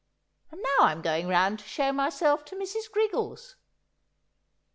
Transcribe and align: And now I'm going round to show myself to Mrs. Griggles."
And 0.49 0.59
now 0.63 0.85
I'm 0.87 1.03
going 1.03 1.27
round 1.27 1.59
to 1.59 1.65
show 1.65 1.91
myself 1.91 2.43
to 2.45 2.55
Mrs. 2.55 2.89
Griggles." 2.91 3.53